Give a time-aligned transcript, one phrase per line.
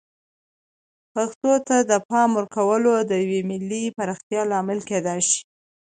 [1.13, 5.39] پښتو ته د پام ورکول د یوې ملي پراختیا لامل کیدای شي.